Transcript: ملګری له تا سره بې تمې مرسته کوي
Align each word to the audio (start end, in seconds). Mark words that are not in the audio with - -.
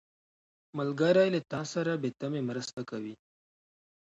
ملګری 0.77 1.27
له 1.33 1.41
تا 1.51 1.61
سره 1.73 1.91
بې 2.01 2.09
تمې 2.19 2.41
مرسته 2.49 2.81
کوي 2.89 3.15